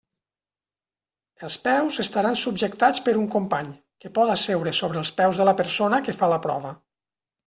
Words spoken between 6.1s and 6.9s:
fa la prova.